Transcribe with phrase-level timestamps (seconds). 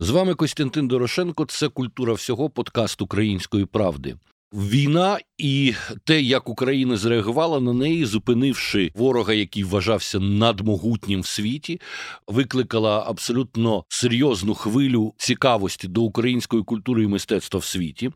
[0.00, 1.44] З вами Костянтин Дорошенко.
[1.44, 4.16] Це культура всього подкаст Української правди.
[4.52, 11.80] Війна і те, як Україна зреагувала на неї, зупинивши ворога, який вважався надмогутнім в світі,
[12.26, 18.10] викликала абсолютно серйозну хвилю цікавості до української культури і мистецтва в світі,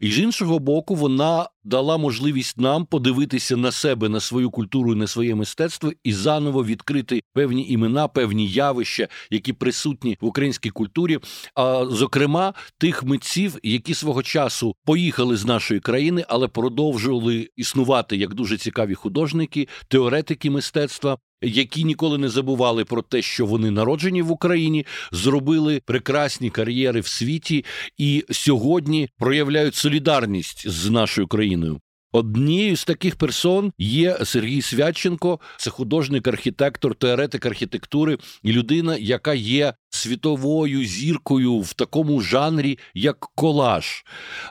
[0.00, 5.06] і з іншого боку, вона дала можливість нам подивитися на себе, на свою культуру на
[5.06, 11.18] своє мистецтво і заново відкрити певні імена, певні явища, які присутні в українській культурі,
[11.54, 18.34] а зокрема тих митців, які свого часу поїхали з нашої країни, але продовжували існувати як
[18.34, 21.18] дуже цікаві художники, теоретики мистецтва.
[21.42, 27.06] Які ніколи не забували про те, що вони народжені в Україні, зробили прекрасні кар'єри в
[27.06, 27.64] світі
[27.98, 31.80] і сьогодні проявляють солідарність з нашою країною.
[32.12, 39.34] Однією з таких персон є Сергій Святченко, це художник, архітектор, теоретик архітектури і людина, яка
[39.34, 44.04] є світовою зіркою в такому жанрі, як колаж.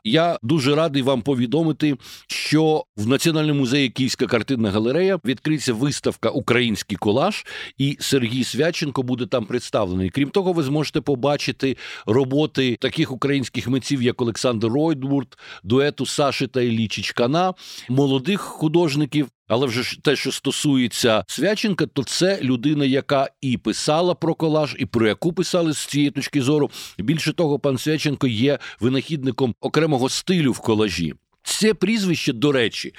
[0.03, 6.97] Я дуже радий вам повідомити, що в Національному музеї Київська картинна галерея відкриється виставка Український
[6.97, 7.45] колаж,
[7.77, 10.09] і Сергій Свяченко буде там представлений.
[10.09, 16.61] Крім того, ви зможете побачити роботи таких українських митців, як Олександр Ройдвурд, дуету Саші та
[16.61, 17.53] Іллі Чичкана,
[17.89, 19.27] молодих художників.
[19.47, 24.75] Але вже ж те, що стосується Свяченка, то це людина, яка і писала про колаж,
[24.79, 26.71] і про яку писали з цієї точки зору.
[26.97, 31.13] Більше того, пан Свяченко є винахідником окремого стилю в колажі.
[31.49, 32.93] Це прізвище, до речі,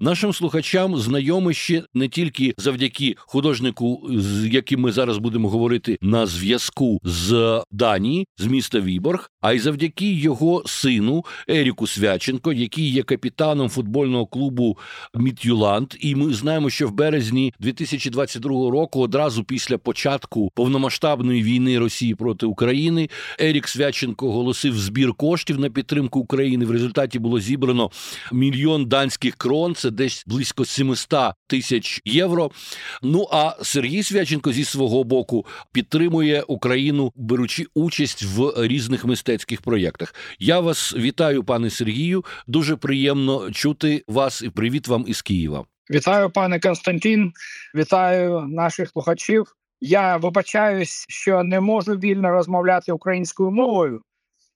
[0.00, 6.26] нашим слухачам знайоме ще не тільки завдяки художнику, з яким ми зараз будемо говорити на
[6.26, 13.02] зв'язку з Данії, з міста Віборг, а й завдяки його сину Еріку Свяченко, який є
[13.02, 14.78] капітаном футбольного клубу
[15.14, 15.94] Міт'юланд.
[16.00, 22.46] І ми знаємо, що в березні 2022 року, одразу після початку повномасштабної війни Росії проти
[22.46, 26.64] України, Ерік Свяченко оголосив збір коштів на підтримку України.
[26.64, 27.91] В результаті було зібрано
[28.32, 32.50] мільйон данських крон, це десь близько 700 тисяч євро.
[33.02, 40.14] Ну а Сергій Свяченко зі свого боку підтримує Україну, беручи участь в різних мистецьких проєктах.
[40.38, 42.24] Я вас вітаю, пане Сергію.
[42.46, 45.64] Дуже приємно чути вас і привіт вам із Києва.
[45.90, 47.32] Вітаю, пане Константин,
[47.74, 49.46] вітаю наших слухачів.
[49.80, 54.02] Я вибачаюсь, що не можу вільно розмовляти українською мовою,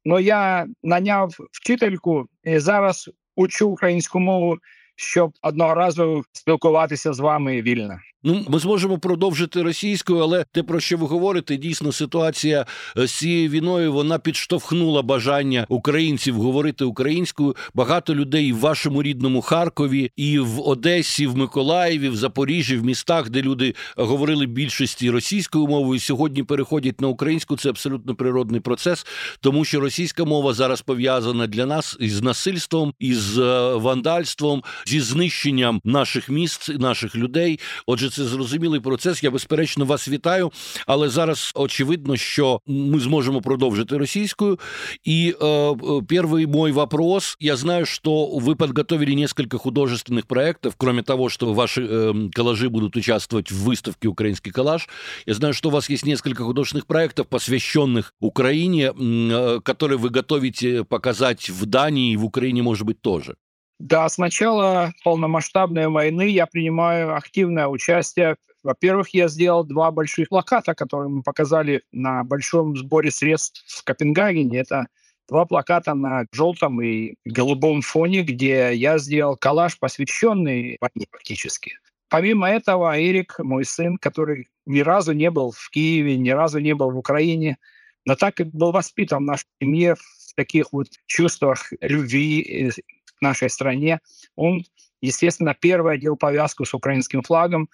[0.06, 4.57] але я наняв вчительку і зараз учу українську мову,
[4.95, 7.99] щоб одного разу спілкуватися з вами вільно.
[8.28, 12.66] Ну, ми зможемо продовжити російською, але те, про що ви говорите, дійсно ситуація
[12.98, 17.56] е, з цією війною вона підштовхнула бажання українців говорити українською.
[17.74, 23.30] Багато людей в вашому рідному Харкові, і в Одесі, в Миколаєві, в Запоріжжі, в містах,
[23.30, 27.56] де люди говорили більшості російською мовою, сьогодні переходять на українську.
[27.56, 29.06] Це абсолютно природний процес,
[29.40, 35.80] тому що російська мова зараз пов'язана для нас із насильством, із е, вандальством, зі знищенням
[35.84, 37.60] наших міст, наших людей.
[37.86, 39.23] Отже, це зрозумілий процес.
[39.23, 40.51] Я безперечно вас вітаю.
[40.87, 44.59] Але зараз очевидно, що ми зможемо продовжити російською.
[45.07, 47.35] И э, первый мой вопрос.
[47.39, 52.95] Я знаю, что вы подготовили несколько художественных проектов, кроме того, что ваши э, коллажи будут
[52.95, 54.89] участвовать в выставке «Украинский коллаж».
[55.25, 60.83] Я знаю, что у вас есть несколько художественных проектов, посвященных Украине, э, которые вы готовите
[60.83, 63.35] показать в Дании и в Украине, может быть, тоже.
[63.78, 68.36] С начала полномасштабной войны я принимаю активное участие.
[68.62, 74.60] Во-первых, я сделал два больших плаката, которые мы показали на большом сборе средств в Копенгагене.
[74.60, 74.86] Это
[75.28, 81.78] два плаката на желтом и голубом фоне, где я сделал коллаж, посвященный войне фактически.
[82.08, 86.74] Помимо этого, Эрик, мой сын, который ни разу не был в Киеве, ни разу не
[86.74, 87.58] был в Украине,
[88.06, 92.70] но так как был воспитан в нашей семье в таких вот чувствах любви
[93.18, 94.00] к нашей стране.
[94.34, 94.64] Он,
[95.00, 97.68] естественно, первый одел повязку с украинским флагом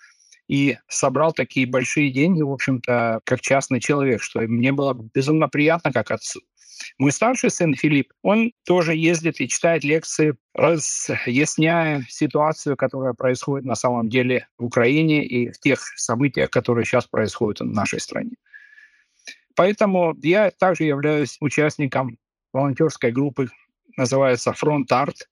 [0.48, 5.92] и собрал такие большие деньги, в общем-то, как частный человек, что мне было безумно приятно
[5.92, 6.40] как отцу.
[6.98, 13.74] Мой старший сын Филипп, он тоже ездит и читает лекции, разъясняя ситуацию, которая происходит на
[13.74, 18.32] самом деле в Украине и в тех событиях, которые сейчас происходят в нашей стране.
[19.54, 22.18] Поэтому я также являюсь участником
[22.52, 23.48] волонтерской группы,
[23.96, 25.28] называется «Фронт Арт»,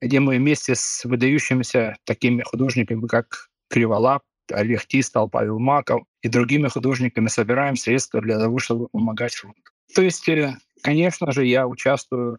[0.00, 6.68] где мы вместе с выдающимися такими художниками, как Криволап, Олег Тистал, Павел Маков и другими
[6.68, 9.62] художниками собираем средства для того, чтобы помогать фронту.
[9.94, 12.38] То есть, э, конечно же, я участвую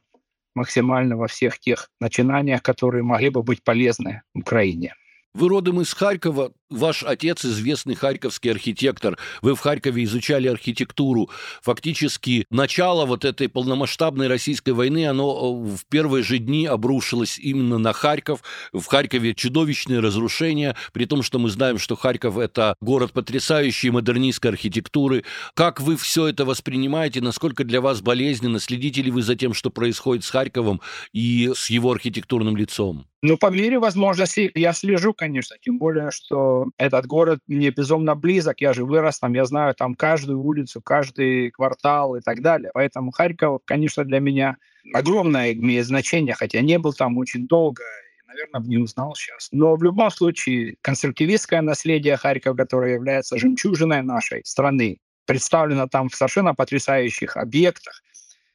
[0.55, 4.95] максимально во всех тех начинаниях, которые могли бы быть полезны Украине.
[5.35, 6.49] Ви родом із Харкова.
[6.75, 11.30] Ваш отец известный харьковский архитектор, вы в Харькове изучали архитектуру.
[11.62, 17.77] Фактически начало вот этой полномасштабной российской войны, оно э, в первые же дни обрушилось именно
[17.77, 18.42] на Харьков.
[18.74, 24.51] В Харькове чудовищные разрушения, при том, что мы знаем, что Харьков– это город потрясающей модернистской
[24.51, 25.24] архитектуры.
[25.54, 27.22] Как вы все это воспринимаете?
[27.22, 28.60] Насколько для вас болезненно?
[28.60, 30.81] Следите ли вы за тем, что происходит с Харьковом
[31.13, 33.07] и с его архитектурным лицом?
[33.22, 38.62] Ну, по мере возможности я слежу, конечно, тем более, что этот город мне безумно близок,
[38.62, 42.71] я же вырос там, я знаю там каждую улицу, каждый квартал и так далее.
[42.73, 44.57] Поэтому Харьков, конечно, для меня
[44.94, 47.83] огромное имеет значение, хотя не был там очень долго,
[48.27, 49.50] наверное, не узнал сейчас.
[49.51, 56.15] Но в любом случае, конструктивистское наследие Харькова, которое является жемчужиной нашей страны, представлено там в
[56.15, 58.01] совершенно потрясающих объектах,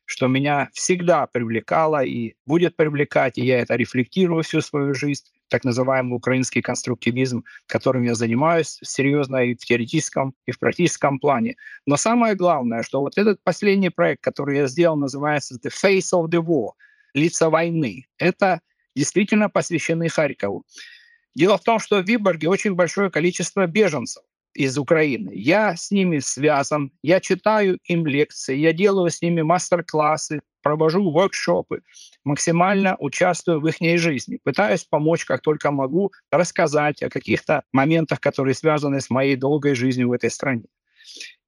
[0.05, 5.64] что меня всегда привлекало и будет привлекать, и я это рефлектирую всю свою жизнь, так
[5.64, 11.56] называемый украинский конструктивизм, которым я занимаюсь серьезно и в теоретическом, и в практическом плане.
[11.87, 16.29] Но самое главное, что вот этот последний проект, который я сделал, называется «The Face of
[16.31, 16.70] the War»,
[17.12, 18.61] «Лица войны», это
[18.97, 20.64] действительно посвящены Харькову.
[21.35, 24.23] Дело в том, что в Виборге очень большое количество беженцев
[24.55, 25.31] из Украины.
[25.35, 31.82] Я с ними связан, я читаю им лекции, я делаю с ними мастер-классы, провожу воркшопы,
[32.25, 38.55] максимально участвую в их жизни, пытаюсь помочь, как только могу, рассказать о каких-то моментах, которые
[38.55, 40.64] связаны с моей долгой жизнью в этой стране.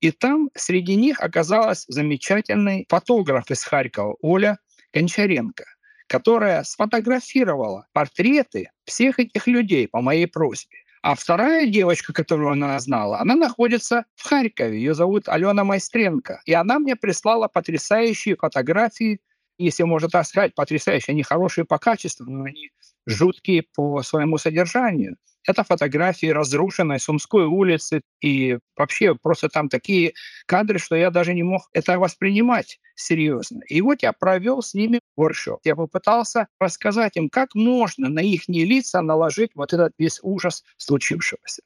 [0.00, 4.58] И там среди них оказалась замечательный фотограф из Харькова Оля
[4.92, 5.64] Кончаренко,
[6.08, 10.78] которая сфотографировала портреты всех этих людей по моей просьбе.
[11.02, 14.78] А вторая девочка, которую она знала, она находится в Харькове.
[14.78, 16.40] Ее зовут Алена Майстренко.
[16.44, 19.20] И она мне прислала потрясающие фотографии,
[19.58, 21.12] если можно так сказать, потрясающие.
[21.12, 22.70] Они хорошие по качеству, но они
[23.04, 25.16] жуткие по своему содержанию.
[25.46, 28.02] Это фотографии разрушенной Сумской улицы.
[28.20, 30.14] И вообще просто там такие
[30.46, 33.60] кадры, что я даже не мог это воспринимать серьезно.
[33.68, 35.60] И вот я провел с ними воркшоп.
[35.64, 41.62] Я попытался рассказать им, как можно на их лица наложить вот этот весь ужас случившегося.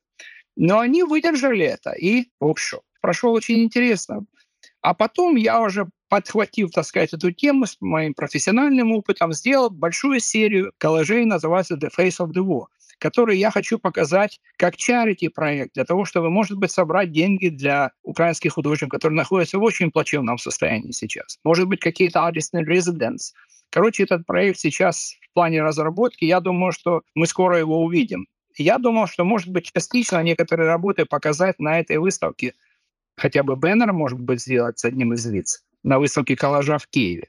[0.56, 4.24] Но они выдержали это, и воркшоп прошел очень интересно.
[4.80, 10.20] А потом я уже подхватив, так сказать, эту тему с моим профессиональным опытом, сделал большую
[10.20, 12.66] серию коллажей, называется «The Face of the War»,
[12.98, 17.92] который я хочу показать как charity проект для того, чтобы, может быть, собрать деньги для
[18.02, 21.38] украинских художников, которые находятся в очень плачевном состоянии сейчас.
[21.44, 23.16] Может быть, какие-то artists in.
[23.70, 26.24] Короче, этот проект сейчас в плане разработки.
[26.24, 28.26] Я думаю, что мы скоро его увидим.
[28.56, 32.54] Я думал, что, может быть, частично некоторые работы показать на этой выставке.
[33.16, 37.28] Хотя бы бэннер, может быть, сделать с одним из лиц на выставке коллажа в Киеве.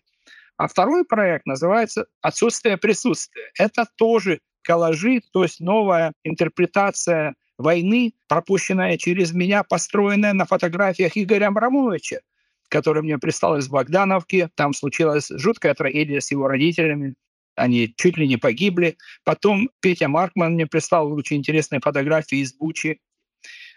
[0.58, 3.52] А второй проект называется «Отсутствие присутствия».
[3.60, 11.48] Это тоже коллажи, то есть новая интерпретация войны, пропущенная через меня, построенная на фотографиях Игоря
[11.48, 12.20] Абрамовича,
[12.68, 14.50] который мне прислал из Богдановки.
[14.56, 17.16] Там случилась жуткая трагедия с его родителями.
[17.56, 18.98] Они чуть ли не погибли.
[19.24, 23.00] Потом Петя Маркман мне прислал очень интересные фотографии из Бучи.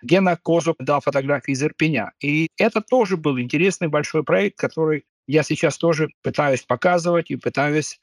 [0.02, 2.12] Гена Козуб дал фотографии из Ирпеня.
[2.20, 8.00] И это тоже был интересный большой проект, который я сейчас тоже пытаюсь показывать и пытаюсь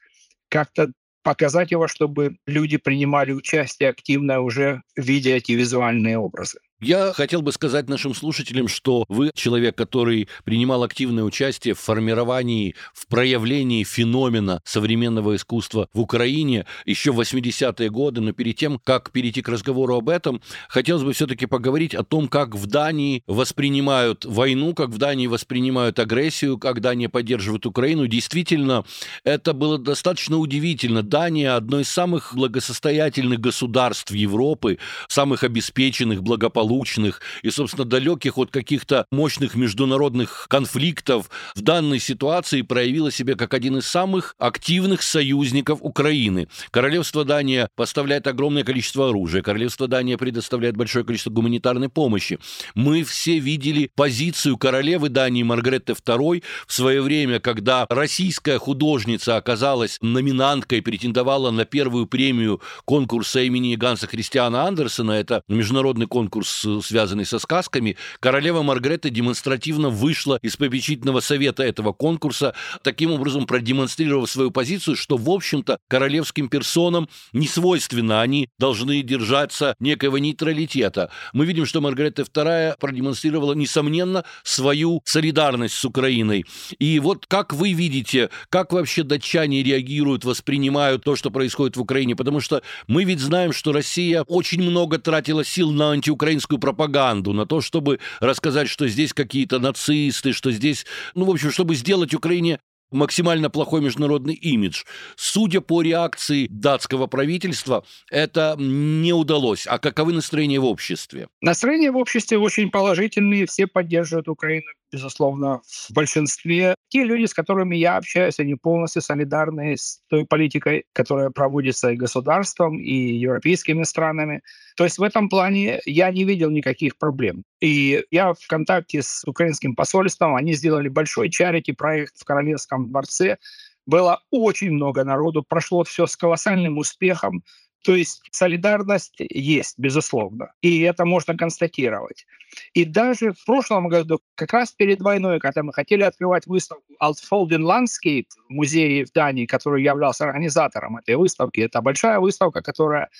[0.48, 0.90] как-то
[1.28, 6.58] показать его, чтобы люди принимали участие активно уже видя эти визуальные образы.
[6.80, 12.76] Я хотел бы сказать нашим слушателям, что вы человек, который принимал активное участие в формировании,
[12.94, 18.20] в проявлении феномена современного искусства в Украине еще в 80-е годы.
[18.20, 22.28] Но перед тем, как перейти к разговору об этом, хотелось бы все-таки поговорить о том,
[22.28, 28.06] как в Дании воспринимают войну, как в Дании воспринимают агрессию, как Дания поддерживает Украину.
[28.06, 28.84] Действительно,
[29.24, 31.02] это было достаточно удивительно.
[31.02, 38.50] Дания одно из самых благосостоятельных государств Европы, самых обеспеченных, благополучных благополучных и, собственно, далеких от
[38.50, 45.78] каких-то мощных международных конфликтов, в данной ситуации проявила себя как один из самых активных союзников
[45.82, 46.48] Украины.
[46.70, 52.38] Королевство Дания поставляет огромное количество оружия, Королевство Дания предоставляет большое количество гуманитарной помощи.
[52.74, 59.98] Мы все видели позицию королевы Дании Маргареты II в свое время, когда российская художница оказалась
[60.02, 67.38] номинанткой, претендовала на первую премию конкурса имени Ганса Христиана Андерсона, это международный конкурс связанный со
[67.38, 74.96] сказками, королева Маргарета демонстративно вышла из попечительного совета этого конкурса, таким образом продемонстрировав свою позицию,
[74.96, 81.10] что, в общем-то, королевским персонам не свойственно, они должны держаться некоего нейтралитета.
[81.32, 86.44] Мы видим, что Маргарета II продемонстрировала, несомненно, свою солидарность с Украиной.
[86.78, 92.16] И вот как вы видите, как вообще датчане реагируют, воспринимают то, что происходит в Украине?
[92.16, 97.44] Потому что мы ведь знаем, что Россия очень много тратила сил на антиукраинскую пропаганду, на
[97.44, 102.60] то, чтобы рассказать, что здесь какие-то нацисты, что здесь, ну, в общем, чтобы сделать Украине
[102.90, 104.84] максимально плохой международный имидж.
[105.16, 109.66] Судя по реакции датского правительства, это не удалось.
[109.66, 111.28] А каковы настроения в обществе?
[111.40, 116.74] Настроения в обществе очень положительные, все поддерживают Украину безусловно, в большинстве.
[116.88, 121.96] Те люди, с которыми я общаюсь, они полностью солидарны с той политикой, которая проводится и
[121.96, 124.42] государством, и европейскими странами.
[124.76, 127.44] То есть в этом плане я не видел никаких проблем.
[127.60, 133.38] И я в контакте с украинским посольством, они сделали большой чарити проект в Королевском дворце.
[133.86, 137.42] Было очень много народу, прошло все с колоссальным успехом.
[137.84, 142.26] То есть солидарность есть, безусловно, и это можно констатировать.
[142.74, 147.62] И даже в прошлом году, как раз перед войной, когда мы хотели открывать выставку Altfolden
[147.62, 153.10] Landscape в музее в Дании, который являлся организатором этой выставки, это большая выставка, которая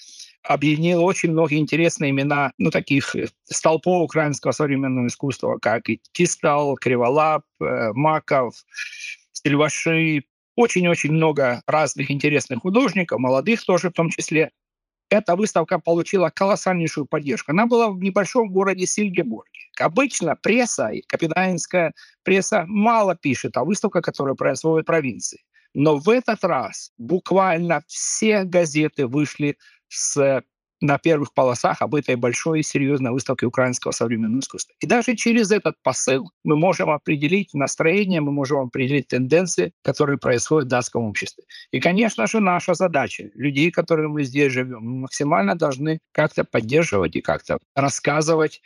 [0.43, 6.77] объединила очень многие интересные имена, ну, таких э, столпов украинского современного искусства, как и Тистал,
[6.77, 8.55] Криволап, э, Маков,
[9.39, 10.25] Стельваши,
[10.57, 14.51] очень-очень много разных интересных художников, молодых тоже в том числе.
[15.11, 17.53] Эта выставка получила колоссальнейшую поддержку.
[17.53, 19.61] Она была в небольшом городе Сильгебурге.
[19.79, 25.41] Обычно пресса, капитанская пресса мало пишет о выставках, которые происходят в провинции.
[25.73, 29.57] Но в этот раз буквально все газеты вышли
[29.89, 30.43] с
[30.81, 34.75] на первых полосах об этой большой и серьезной выставке украинского современного искусства.
[34.81, 40.67] И даже через этот посыл мы можем определить настроение, мы можем определить тенденции, которые происходят
[40.67, 41.45] в датском обществе.
[41.73, 47.17] И, конечно же, наша задача, людей, которые мы здесь живем, мы максимально должны как-то поддерживать
[47.17, 48.63] и как-то рассказывать,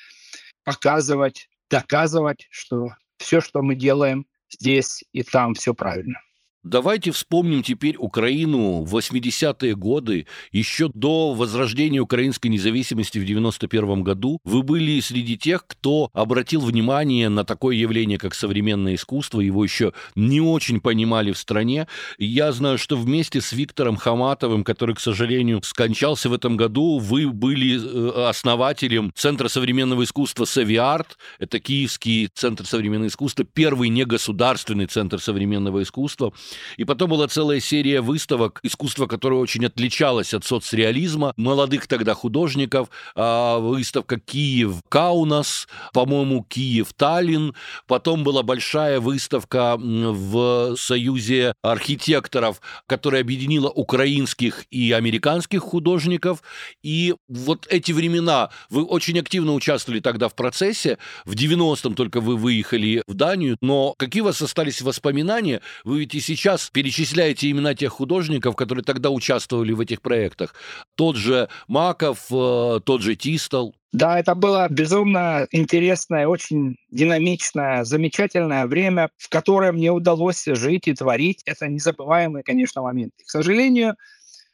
[0.65, 6.21] показывать, доказывать, что все, что мы делаем здесь и там, все правильно.
[6.65, 14.39] Давайте вспомним теперь Украину в 80-е годы, еще до возрождения украинской независимости в 91 году.
[14.45, 19.41] Вы были среди тех, кто обратил внимание на такое явление, как современное искусство.
[19.41, 21.89] Его еще не очень понимали в стране.
[22.17, 27.29] Я знаю, что вместе с Виктором Хаматовым, который, к сожалению, скончался в этом году, вы
[27.29, 31.19] были э, основателем Центра современного искусства «Савиарт».
[31.41, 36.33] Это Киевский Центр современного искусства, первый негосударственный Центр современного искусства.
[36.77, 42.89] И потом была целая серия выставок, искусство которое очень отличалось от соцреализма, молодых тогда художников,
[43.15, 47.55] а, выставка «Киев Каунас», по-моему, «Киев Таллин»,
[47.87, 56.43] потом была большая выставка в Союзе архитекторов, которая объединила украинских и американских художников,
[56.83, 62.37] и вот эти времена, вы очень активно участвовали тогда в процессе, в 90-м только вы
[62.37, 65.61] выехали в Данию, но какие у вас остались воспоминания?
[65.85, 70.55] Вы ведь и сейчас сейчас перечисляете имена тех художников, которые тогда участвовали в этих проектах.
[70.97, 73.77] Тот же Маков, э, тот же Тистол.
[73.93, 80.95] Да, это было безумно интересное, очень динамичное, замечательное время, в которое мне удалось жить и
[80.95, 81.43] творить.
[81.45, 83.13] Это незабываемый, конечно, момент.
[83.25, 83.95] К сожалению,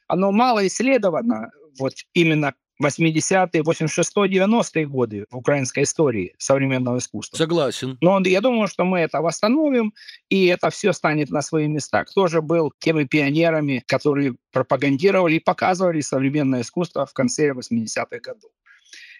[0.07, 7.37] оно мало исследовано, вот именно 80-е, 86-е, 90-е годы в украинской истории современного искусства.
[7.37, 7.97] Согласен.
[8.01, 9.93] Но я думаю, что мы это восстановим,
[10.29, 12.05] и это все станет на свои места.
[12.05, 18.51] Кто же был теми пионерами, которые пропагандировали и показывали современное искусство в конце 80-х годов?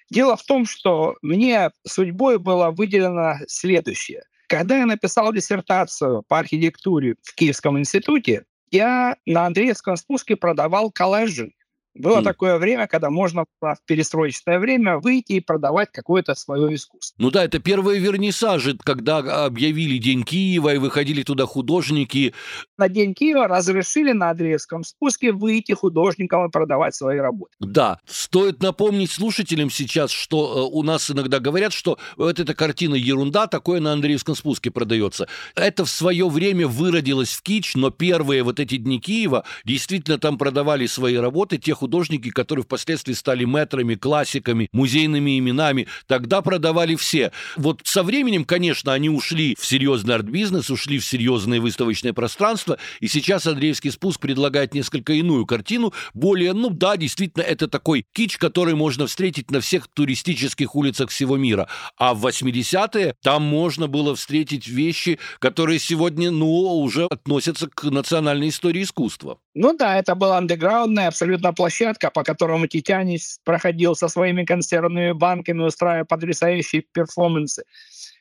[0.10, 4.24] Дело в том, что мне судьбой было выделено следующее.
[4.48, 11.52] Когда я написал диссертацию по архитектуре в Киевском институте, я на Андреевском спуске продавал коллажи.
[11.96, 12.24] Было mm.
[12.24, 17.16] такое время, когда можно в перестроечное время выйти и продавать какое-то свое искусство.
[17.18, 22.34] Ну да, это первые вернисажи, когда объявили День Киева, и выходили туда художники.
[22.78, 27.52] На День Киева разрешили на Андреевском спуске выйти художникам и продавать свои работы.
[27.60, 32.96] Да, стоит напомнить слушателям сейчас, что э, у нас иногда говорят, что вот эта картина
[32.96, 35.28] ерунда, такое на Андреевском спуске продается.
[35.56, 40.38] Это в свое время выродилось в кич, но первые вот эти Дни Киева действительно там
[40.38, 45.88] продавали свои работы, те художники, художники, которые впоследствии стали метрами, классиками, музейными именами.
[46.06, 47.32] Тогда продавали все.
[47.56, 53.08] Вот со временем, конечно, они ушли в серьезный арт-бизнес, ушли в серьезное выставочное пространство, и
[53.08, 58.76] сейчас Андреевский спуск предлагает несколько иную картину, более, ну да, действительно, это такой кич, который
[58.76, 61.68] можно встретить на всех туристических улицах всего мира.
[61.98, 66.48] А в 80-е там можно было встретить вещи, которые сегодня, ну,
[66.82, 69.40] уже относятся к национальной истории искусства.
[69.56, 75.64] Ну да, это была андеграундная абсолютно площадка, по которому Титянис проходил со своими консервными банками,
[75.64, 77.64] устраивая потрясающие перформансы.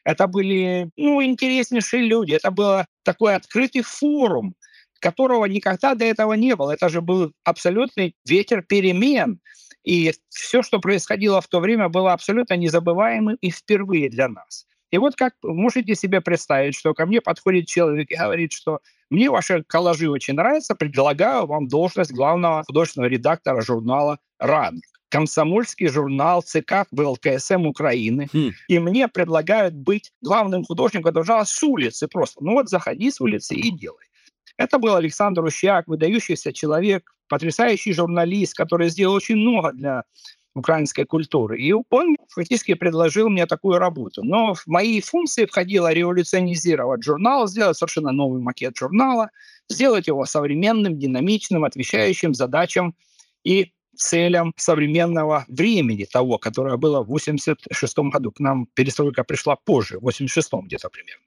[0.04, 2.32] Это были ну, интереснейшие люди.
[2.32, 4.54] Это был такой открытый форум,
[5.00, 6.72] которого никогда до этого не было.
[6.72, 9.40] Это же был абсолютный ветер перемен.
[9.84, 14.66] И все, что происходило в то время, было абсолютно незабываемым и впервые для нас.
[14.90, 18.80] И вот как можете себе представить, что ко мне подходит человек и говорит, что
[19.10, 24.82] мне ваши коллажи очень нравятся, предлагаю вам должность главного художественного редактора журнала «Ранг».
[25.10, 28.28] Комсомольский журнал ЦК ВЛКСМ Украины.
[28.30, 28.50] Хм.
[28.68, 32.44] И мне предлагают быть главным художником этого с улицы просто.
[32.44, 34.04] Ну вот заходи с улицы и делай.
[34.58, 40.04] Это был Александр Ущак, выдающийся человек, потрясающий журналист, который сделал очень много для
[40.58, 41.58] украинской культуры.
[41.60, 44.22] И он фактически предложил мне такую работу.
[44.22, 49.30] Но в мои функции входило революционизировать журнал, сделать совершенно новый макет журнала,
[49.68, 52.94] сделать его современным, динамичным, отвечающим задачам
[53.44, 58.32] и целям современного времени того, которое было в 86 году.
[58.32, 61.24] К нам перестройка пришла позже, в 86 где-то примерно.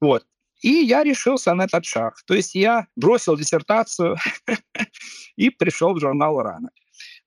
[0.00, 0.24] Вот.
[0.62, 2.22] И я решился на этот шаг.
[2.26, 4.16] То есть я бросил диссертацию
[5.36, 6.72] и пришел в журнал «Ранок».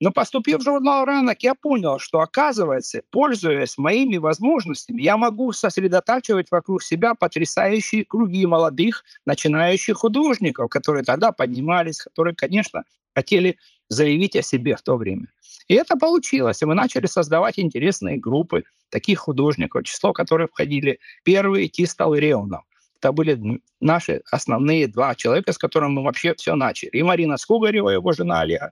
[0.04, 6.52] Но поступив в журнал «Ранок», я понял, что, оказывается, пользуясь моими возможностями, я могу сосредотачивать
[6.52, 12.84] вокруг себя потрясающие круги молодых начинающих художников, которые тогда поднимались, которые, конечно,
[13.16, 13.58] хотели
[13.88, 15.28] заявить о себе в то время.
[15.70, 16.62] И это получилось.
[16.62, 22.66] И мы начали создавать интересные группы таких художников, число которых входили первые Тистал и Реунов.
[23.04, 26.92] Это были наши основные два человека, с которыми мы вообще все начали.
[26.92, 28.72] И Марина Скугарева, его жена Олега,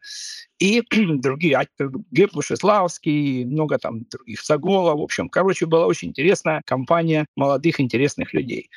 [0.58, 1.68] и другие,
[2.12, 5.28] Глеб Вышеславский, много там других, Сагола, в общем.
[5.28, 8.70] Короче, была очень интересная компания молодых, интересных людей.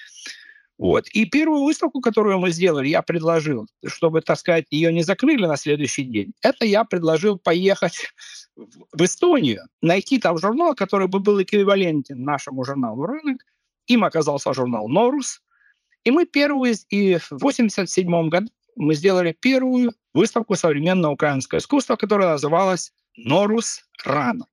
[0.76, 1.06] Вот.
[1.10, 5.56] И первую выставку, которую мы сделали, я предложил, чтобы, так сказать, ее не закрыли на
[5.56, 6.32] следующий день.
[6.42, 8.08] Это я предложил поехать
[8.56, 13.44] в Эстонию, найти там журнал, который бы был эквивалентен нашему журналу «Рынок».
[13.86, 15.42] Им оказался журнал «Норус»,
[16.04, 22.32] и мы первую, и в 1987 году мы сделали первую выставку современного украинского искусства, которая
[22.32, 24.48] называлась «Норус Ранок».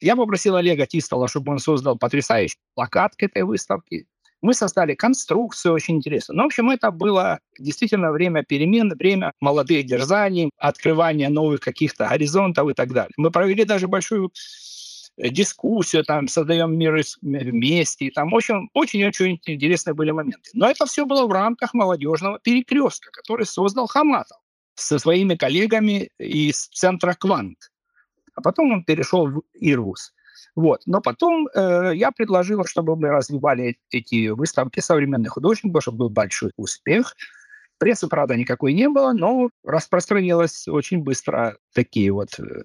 [0.00, 4.06] Я попросил Олега Тистола, чтобы он создал потрясающий плакат к этой выставке.
[4.40, 6.36] Мы создали конструкцию очень интересную.
[6.36, 12.68] Ну, в общем, это было действительно время перемен, время молодых дерзаний, открывания новых каких-то горизонтов
[12.68, 13.12] и так далее.
[13.16, 14.32] Мы провели даже большую
[15.18, 18.10] дискуссию, там, создаем мир вместе.
[18.10, 20.50] Там, в общем, очень-очень интересные были моменты.
[20.54, 24.38] Но это все было в рамках молодежного перекрестка, который создал Хаматов
[24.74, 27.58] со своими коллегами из центра «Квант».
[28.34, 30.12] А потом он перешел в ИРУС.
[30.54, 30.82] Вот.
[30.86, 36.52] Но потом э, я предложил, чтобы мы развивали эти выставки современных художников, чтобы был большой
[36.56, 37.14] успех.
[37.78, 42.64] Прессы, правда, никакой не было, но распространилось очень быстро такие вот э,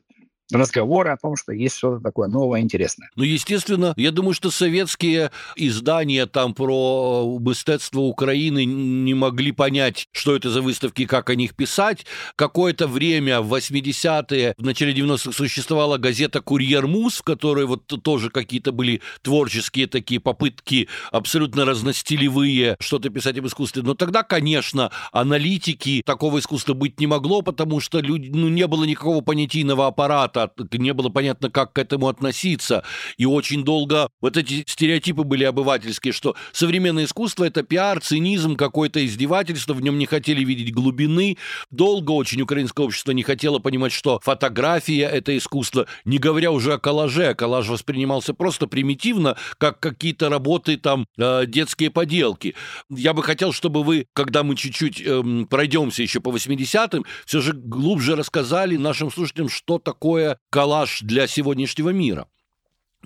[0.51, 3.09] разговоры о том, что есть что-то такое новое, интересное.
[3.15, 10.35] Ну, естественно, я думаю, что советские издания там про мистецтво Украины не могли понять, что
[10.35, 12.05] это за выставки, как о них писать.
[12.35, 18.29] Какое-то время в 80-е, в начале 90-х существовала газета «Курьер Мус», в которой вот тоже
[18.29, 23.81] какие-то были творческие такие попытки абсолютно разностилевые что-то писать об искусстве.
[23.81, 28.83] Но тогда, конечно, аналитики такого искусства быть не могло, потому что люди, ну, не было
[28.85, 32.83] никакого понятийного аппарата как не было понятно, как к этому относиться.
[33.17, 39.03] И очень долго вот эти стереотипы были обывательские, что современное искусство– это пиар, цинизм, какое-то
[39.05, 41.37] издевательство, в нем не хотели видеть глубины.
[41.71, 46.79] Долго очень украинское общество не хотело понимать, что фотография– это искусство, не говоря уже о
[46.79, 47.33] коллаже.
[47.33, 52.55] Коллаж воспринимался просто примитивно, как какие-то работы, там, э, детские поделки.
[52.89, 57.53] Я бы хотел, чтобы вы, когда мы чуть-чуть э, пройдемся еще по 80-м, все же
[57.53, 62.27] глубже рассказали нашим слушателям, что такое такое коллаж для сегодняшнего мира.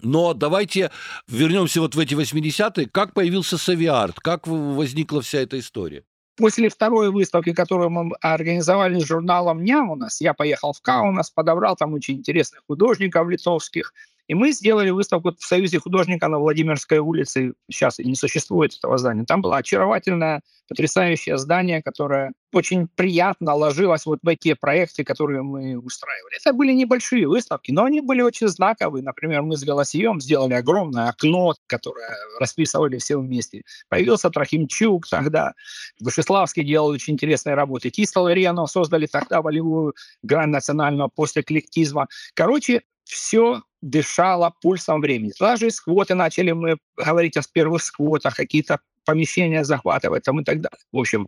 [0.01, 0.89] Но давайте
[1.27, 2.87] вернемся вот в эти 80-е.
[2.87, 4.19] Как появился Савиарт?
[4.19, 6.03] Как возникла вся эта история?
[6.37, 11.93] После второй выставки, которую мы организовали с журналом «Нямунас», я поехал в Каунас, подобрал там
[11.93, 13.93] очень интересных художников литовских,
[14.31, 17.51] И мы сделали выставку в Союзе художника на Владимирской улице.
[17.69, 19.25] Сейчас не существует этого здания.
[19.25, 20.39] Там было очаровательное,
[20.69, 26.37] потрясающее здание, которое очень приятно ложилось вот в эти проекты, которые мы устраивали.
[26.41, 29.03] Это были небольшие выставки, но они были очень знаковые.
[29.03, 33.63] Например, мы с Голосием сделали огромное окно, которое расписывали все вместе.
[33.89, 35.55] Появился Трохимчук тогда.
[35.99, 37.89] Вышеславский делал очень интересные работы.
[37.89, 42.07] Тистол и Рено создали тогда волевую грань национального после коллектизма.
[42.33, 45.31] Короче, все дышало пульсом времени.
[45.39, 50.61] Даже из сквоты начали мы говорить о первых сквотах, какие-то помещения захватывать там и так
[50.61, 50.77] далее.
[50.91, 51.27] В общем,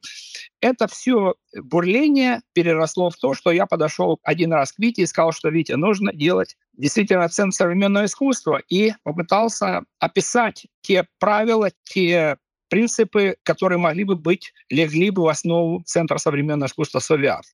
[0.62, 5.32] это все бурление переросло в то, что я подошел один раз к Вите и сказал,
[5.32, 12.38] что Витя, нужно делать действительно центр современного искусства и попытался описать те правила, те
[12.70, 17.46] принципы, которые могли бы быть, легли бы в основу Центра современного искусства «Совиарт».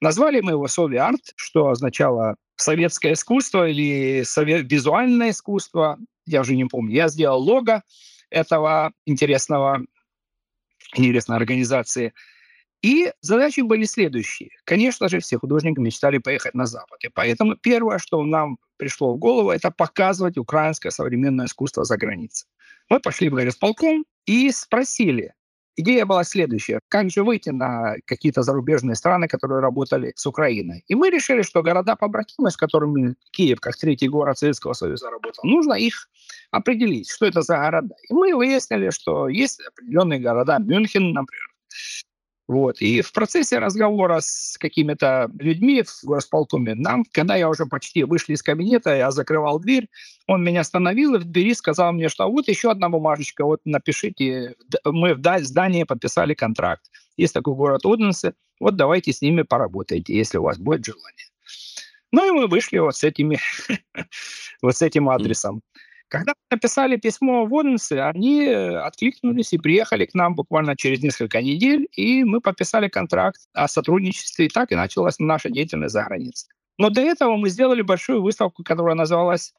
[0.00, 6.64] Назвали мы его «Совиарт», что означало советское искусство или совет, визуальное искусство, я уже не
[6.64, 6.94] помню.
[6.94, 7.82] Я сделал лого
[8.30, 9.82] этого интересного,
[10.94, 12.12] интересной организации.
[12.82, 14.50] И задачи были следующие.
[14.64, 17.02] Конечно же, все художники мечтали поехать на Запад.
[17.02, 22.48] И поэтому первое, что нам пришло в голову, это показывать украинское современное искусство за границей.
[22.88, 25.34] Мы пошли в горисполком и спросили,
[25.78, 26.80] идея была следующая.
[26.88, 30.84] Как же выйти на какие-то зарубежные страны, которые работали с Украиной?
[30.88, 35.74] И мы решили, что города-побратимы, с которыми Киев, как третий город Советского Союза, работал, нужно
[35.74, 36.08] их
[36.50, 37.94] определить, что это за города.
[38.08, 41.47] И мы выяснили, что есть определенные города, Мюнхен, например,
[42.48, 42.80] вот.
[42.80, 48.32] И в процессе разговора с какими-то людьми в горосполкоме, нам, когда я уже почти вышли
[48.32, 49.88] из кабинета, я закрывал дверь,
[50.26, 54.54] он меня остановил и в двери сказал мне, что вот еще одна бумажечка, вот напишите,
[54.86, 56.90] мы в здании подписали контракт.
[57.18, 61.26] Есть такой город Оденсе, вот давайте с ними поработайте, если у вас будет желание.
[62.12, 63.38] Ну и мы вышли вот с этими,
[64.62, 65.60] вот с этим адресом.
[66.08, 71.42] Когда написали письмо в Оденсе, они э, откликнулись и приехали к нам буквально через несколько
[71.42, 76.48] недель, и мы подписали контракт о сотрудничестве, и так и началась наша деятельность за границей.
[76.78, 79.52] Но до этого мы сделали большую выставку, которая называлась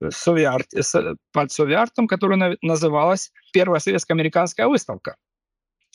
[0.00, 5.16] э, Совиарт, э, под Совиартом, которая называлась Первая советско-американская выставка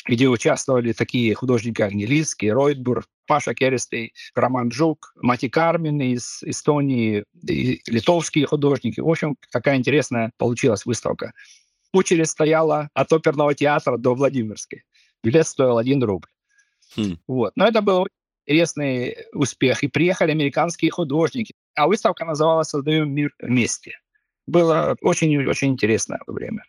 [0.09, 7.23] где участвовали такие художники, как Нелицкий, Ройтбур, Паша Керестей, Роман Жук, Мати Кармин из Эстонии,
[7.47, 8.99] и литовские художники.
[8.99, 11.33] В общем, такая интересная получилась выставка.
[11.93, 14.83] Очередь стояла от оперного театра до Владимирской.
[15.23, 16.27] Билет стоил один рубль.
[16.95, 17.17] Хм.
[17.27, 17.53] Вот.
[17.55, 18.07] Но это был
[18.47, 19.83] интересный успех.
[19.83, 21.53] И приехали американские художники.
[21.75, 23.99] А выставка называлась «Создаем мир вместе».
[24.47, 26.63] Было очень-очень интересное время.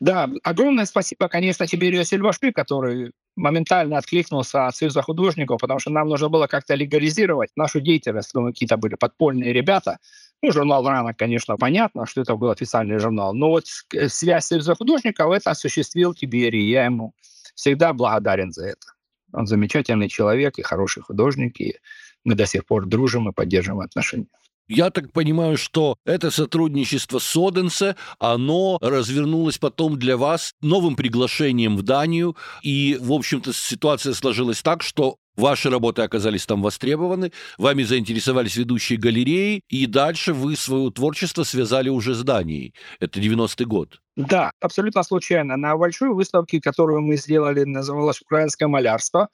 [0.00, 6.08] Да, огромное спасибо, конечно, Илья Сильваши, который моментально откликнулся от Союза художников, потому что нам
[6.08, 8.32] нужно было как-то легализировать нашу деятельность.
[8.32, 9.98] Думаю, какие-то были подпольные ребята.
[10.42, 13.34] Ну, журнал «Рана», конечно, понятно, что это был официальный журнал.
[13.34, 13.66] Но вот
[14.08, 16.68] связь Союза художников это осуществил Тиберий.
[16.68, 17.14] Я ему
[17.54, 18.86] всегда благодарен за это.
[19.32, 21.76] Он замечательный человек и хороший художник, и
[22.24, 24.28] мы до сих пор дружим и поддерживаем отношения.
[24.68, 31.76] Я так понимаю, что это сотрудничество с Оденсе, оно развернулось потом для вас новым приглашением
[31.76, 37.82] в Данию, и, в общем-то, ситуация сложилась так, что Ваши работы оказались там востребованы, вами
[37.82, 42.72] заинтересовались ведущие галереи, и дальше вы свое творчество связали уже с Данией.
[43.00, 43.98] Это 90-й год.
[44.14, 45.56] Да, абсолютно случайно.
[45.56, 49.28] На большой выставке, которую мы сделали, называлась «Украинское малярство»,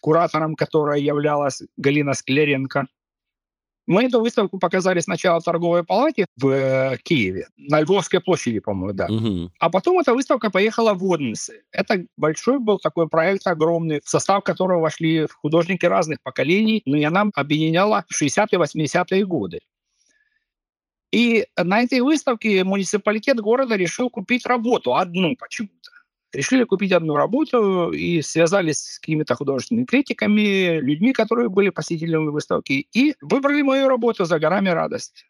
[0.00, 2.86] куратором которой являлась Галина Склеренко,
[3.92, 8.94] мы эту выставку показали сначала в торговой палате в э, Киеве, на Львовской площади, по-моему,
[8.94, 9.06] да.
[9.06, 9.50] Угу.
[9.58, 11.62] А потом эта выставка поехала в Оденсе.
[11.70, 17.04] Это большой был такой проект огромный, в состав которого вошли художники разных поколений, но и
[17.04, 19.60] она объединяла 60-е, 80-е годы.
[21.12, 25.81] И на этой выставке муниципалитет города решил купить работу, одну почему-то
[26.32, 32.86] решили купить одну работу и связались с какими-то художественными критиками, людьми, которые были посетителями выставки,
[32.92, 35.26] и выбрали мою работу «За горами радость».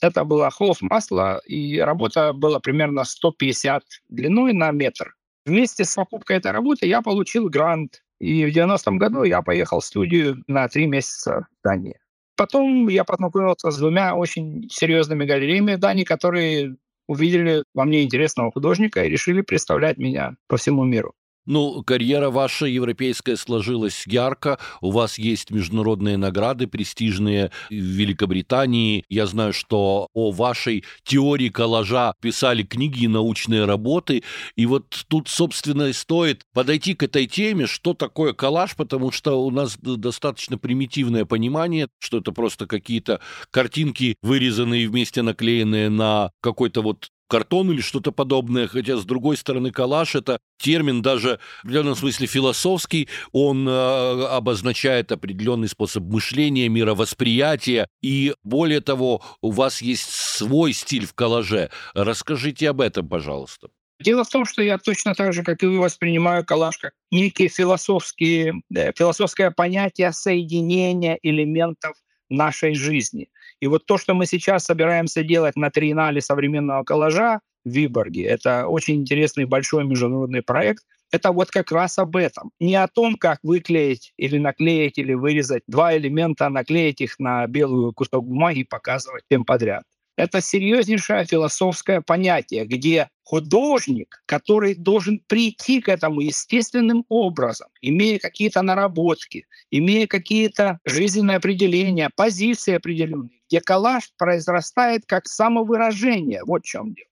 [0.00, 5.14] Это была холст масла, и работа была примерно 150 длиной на метр.
[5.46, 9.84] Вместе с покупкой этой работы я получил грант, и в 90-м году я поехал в
[9.84, 11.98] студию на три месяца в Дании.
[12.36, 16.76] Потом я познакомился с двумя очень серьезными галереями в Дании, которые
[17.08, 21.14] увидели во мне интересного художника и решили представлять меня по всему миру.
[21.46, 24.58] Ну, карьера ваша европейская сложилась ярко.
[24.80, 29.04] У вас есть международные награды престижные в Великобритании.
[29.10, 34.22] Я знаю, что о вашей теории коллажа писали книги и научные работы.
[34.56, 39.44] И вот тут, собственно, и стоит подойти к этой теме, что такое коллаж, потому что
[39.44, 46.80] у нас достаточно примитивное понимание, что это просто какие-то картинки, вырезанные вместе наклеенные на какой-то
[46.80, 51.96] вот картон или что-то подобное, хотя, с другой стороны, коллаж— это термин даже в определенном
[51.96, 60.10] смысле философский, он э, обозначает определенный способ мышления, мировосприятия, и более того, у вас есть
[60.10, 61.70] свой стиль в коллаже.
[61.94, 63.66] Расскажите об этом, пожалуйста.
[63.98, 67.48] Дело в том, что я точно так же, как и вы, воспринимаю коллаж как некие
[67.48, 71.96] философские, э, философское понятие соединения элементов
[72.28, 73.28] нашей жизни.
[73.64, 78.66] И вот то, что мы сейчас собираемся делать на триеннале современного коллажа в Виборге, это
[78.66, 82.50] очень интересный большой международный проект, это вот как раз об этом.
[82.60, 87.94] Не о том, как выклеить или наклеить, или вырезать два элемента, наклеить их на белую
[87.94, 89.84] кусок бумаги и показывать всем подряд.
[90.16, 98.62] Это серьезнейшее философское понятие, где художник, который должен прийти к этому естественным образом, имея какие-то
[98.62, 106.42] наработки, имея какие-то жизненные определения, позиции определенные, где коллаж произрастает как самовыражение.
[106.44, 107.08] Вот в чем дело.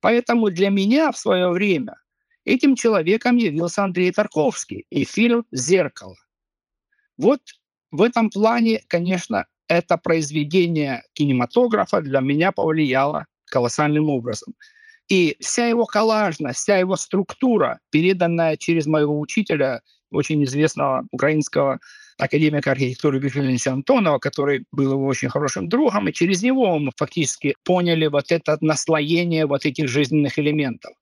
[0.00, 1.94] Поэтому для меня в свое время
[2.44, 6.16] этим человеком явился Андрей Тарковский и фильм «Зеркало».
[7.16, 7.40] Вот
[7.92, 14.54] в этом плане, конечно, это произведение кинематографа для меня повлияло колоссальным образом.
[15.08, 21.78] И вся его коллажность, вся его структура, переданная через моего учителя, очень известного украинского
[22.18, 27.56] академика архитектуры Вильфельдовича Антонова, который был его очень хорошим другом, и через него мы фактически
[27.64, 30.92] поняли вот это наслоение вот этих жизненных элементов.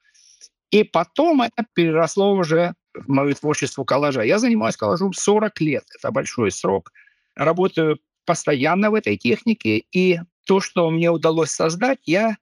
[0.71, 4.23] И потом это переросло уже в мое творчество коллажа.
[4.23, 6.93] Я занимаюсь коллажом 40 лет, это большой срок.
[7.35, 12.37] Работаю постоянно в этой технике, и то, что мне удалось создать, я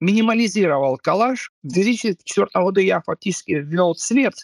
[0.00, 1.52] минимализировал коллаж.
[1.62, 4.34] В 2004 году я фактически ввел цвет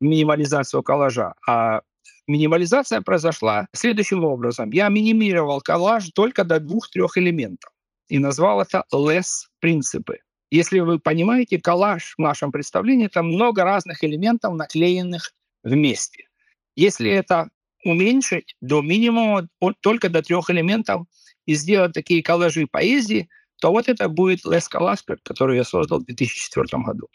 [0.00, 1.80] в минимализацию коллажа, а
[2.26, 4.70] минимализация произошла следующим образом.
[4.70, 7.72] Я минимировал коллаж только до двух-трех элементов
[8.08, 10.18] и назвал это less принципы.
[10.50, 15.32] Если вы понимаете, коллаж в нашем представлении– это много разных элементов, наклеенных
[15.64, 16.28] вместе.
[16.76, 17.48] Если это
[17.86, 19.48] уменьшить до минимума
[19.80, 21.06] только до трех элементов
[21.46, 23.28] и сделать такие коллажи поэзии,
[23.60, 27.08] то вот это будет Les Collage, который я создал в 2004 году.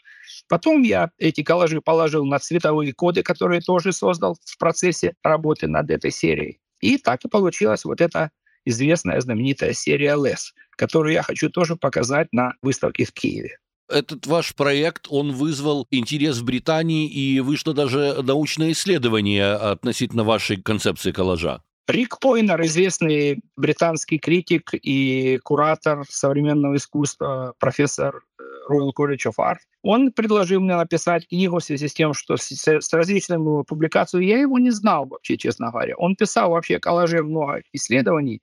[0.48, 5.90] Потом я эти коллажи положил на цветовые коды, которые тоже создал в процессе работы над
[5.90, 6.60] этой серией.
[6.80, 8.30] И так и получилась вот эта
[8.64, 13.58] известная знаменитая серия Les, которую я хочу тоже показать на выставке в Киеве
[13.92, 20.60] этот ваш проект, он вызвал интерес в Британии, и вышло даже научное исследование относительно вашей
[20.60, 21.62] концепции коллажа.
[21.88, 29.58] Рик Пойнер, известный британский критик и куратор современного искусства, профессор э, Royal College of Art,
[29.82, 34.38] он предложил мне написать книгу в связи с тем, что с, с различными публикациями я
[34.38, 35.96] его не знал вообще, честно говоря.
[35.96, 38.40] Он писал вообще коллаже много исследований,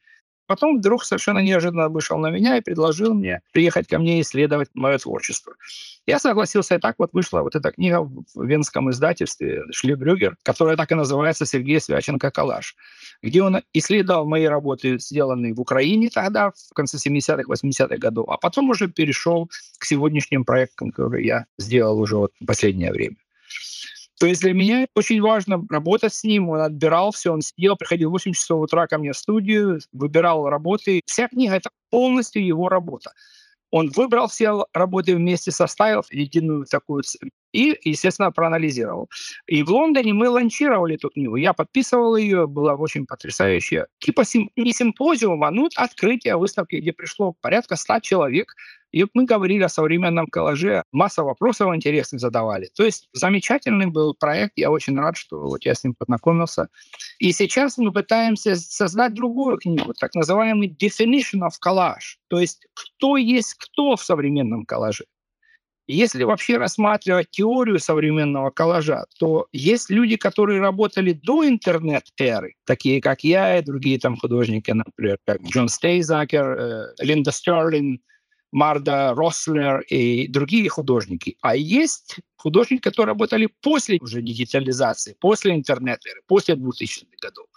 [0.49, 4.97] Потом вдруг совершенно неожиданно вышел на меня и предложил мне приехать ко мне исследовать мое
[4.97, 5.53] творчество.
[6.07, 10.91] Я согласился, и так вот вышла вот эта книга в венском издательстве Шлибрюгер, которая так
[10.91, 12.75] и называется «Сергей Свяченко Калаш»,
[13.21, 18.37] где он исследовал мои работы, сделанные в Украине тогда, в конце 70-х, 80-х годов, а
[18.37, 23.17] потом уже перешел к сегодняшним проектам, которые я сделал уже вот в последнее время.
[24.19, 26.49] То есть для меня очень важно работать с ним.
[26.49, 30.49] Он отбирал все, он сидел, приходил в 8 часов утра ко мне в студию, выбирал
[30.49, 31.01] работы.
[31.05, 33.13] Вся книга— это полностью его работа.
[33.71, 37.03] Он выбрал все работы вместе, составил единую такую
[37.51, 39.09] и, естественно, проанализировал.
[39.47, 41.35] И в Лондоне мы ланчировали эту книгу.
[41.35, 43.87] Я подписывал ее, была очень потрясающая.
[43.99, 48.53] Типа сим, не симпозиума, ну, открытие выставки, где пришло порядка ста человек.
[48.91, 52.69] И мы говорили о современном коллаже, масса вопросов интересных задавали.
[52.75, 56.69] То есть замечательный был проект, я очень рад, что вот я с ним познакомился.
[57.19, 63.17] И сейчас мы пытаемся создать другую книгу, так называемый Definition of Collage, то есть кто
[63.17, 65.05] есть кто в современном коллаже.
[65.91, 73.23] Если вообще рассматривать теорию современного коллажа, то есть люди, которые работали до интернет-эры, такие как
[73.23, 78.01] я и другие там художники, например, как Джон Стейзакер, э, Линда Стерлин,
[78.51, 81.37] Марда Рослер и другие художники.
[81.41, 87.47] А есть художники, которые работали после уже дигитализации, после интернета, после 2000-х годов.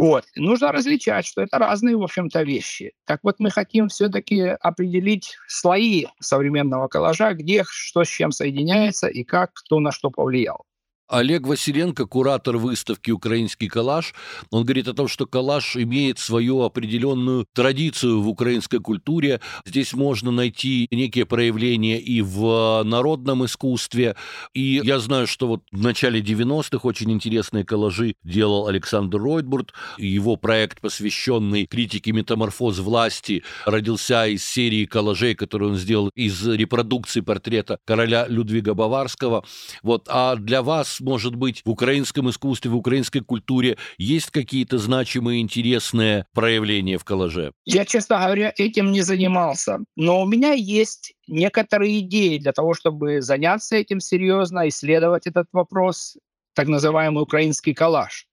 [0.00, 0.24] Вот.
[0.34, 2.94] Нужно различать, что это разные, в общем-то, вещи.
[3.04, 9.24] Так вот, мы хотим все-таки определить слои современного коллажа, где что с чем соединяется и
[9.24, 10.64] как кто на что повлиял.
[11.10, 14.14] Олег Василенко, куратор выставки «Украинский коллаж»,
[14.50, 19.40] он говорит о том, что коллаж имеет свою определенную традицию в украинской культуре.
[19.64, 24.14] Здесь можно найти некие проявления и в народном искусстве.
[24.54, 29.72] И я знаю, что вот в начале 90-х очень интересные коллажи делал Александр Ройтбурт.
[29.98, 37.20] Его проект, посвященный критике метаморфоз власти, родился из серии коллажей, которые он сделал из репродукции
[37.20, 39.44] портрета короля Людвига Баварского.
[39.82, 40.06] Вот.
[40.08, 46.26] А для вас может быть, в украинском искусстве, в украинской культуре есть какие-то значимые, интересные
[46.32, 47.52] проявления в коллаже?
[47.64, 49.78] Я, честно говоря, этим не занимался.
[49.96, 56.16] Но у меня есть некоторые идеи для того, чтобы заняться этим серьезно, исследовать этот вопрос,
[56.54, 58.26] так называемый украинский коллаж.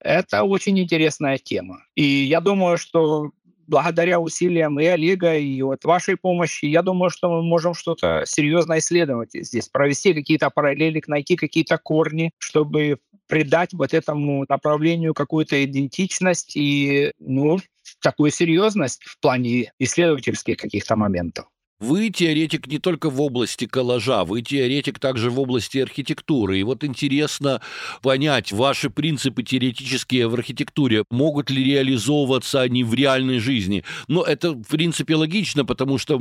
[0.00, 1.84] Это очень интересная тема.
[1.94, 3.30] И я думаю, что
[3.66, 8.78] благодаря усилиям и Олега, и вот вашей помощи, я думаю, что мы можем что-то серьезно
[8.78, 12.98] исследовать здесь, провести какие-то параллели, найти какие-то корни, чтобы
[13.28, 17.58] придать вот этому направлению какую-то идентичность и ну,
[18.00, 21.46] такую серьезность в плане исследовательских каких-то моментов.
[21.82, 26.60] Вы теоретик не только в области коллажа, вы теоретик также в области архитектуры.
[26.60, 27.60] И вот интересно
[28.02, 33.82] понять, ваши принципы теоретические в архитектуре, могут ли реализовываться они в реальной жизни?
[34.06, 36.20] Но это, в принципе, логично, потому что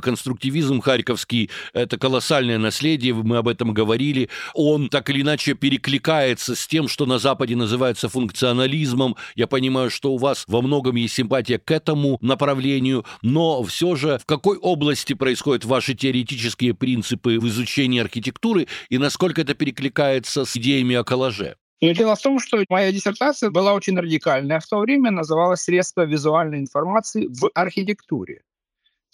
[0.00, 4.28] конструктивизм харьковский– это колоссальное наследие, мы об этом говорили.
[4.54, 9.16] Он так или иначе перекликается с тем, что на Западе называется функционализмом.
[9.34, 14.16] Я понимаю, что у вас во многом есть симпатия к этому направлению, но все же
[14.16, 20.44] в какой области области происходят ваши теоретические принципы в изучении архитектуры и насколько это перекликается
[20.44, 21.56] с идеями о коллаже?
[21.80, 24.60] Но дело в том, что моя диссертация была очень радикальная.
[24.60, 28.42] В то время называлась «Средства визуальной информации в архитектуре».